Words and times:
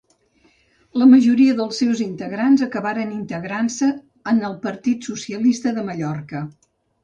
La 1.01 1.07
majoria 1.11 1.57
dels 1.59 1.81
seus 1.83 2.01
integrants 2.07 2.65
acabaren 2.69 3.13
integrant-se 3.19 3.93
en 4.35 4.43
el 4.51 4.59
Partit 4.67 5.11
Socialista 5.15 5.79
de 5.81 5.89
Mallorca. 5.95 6.47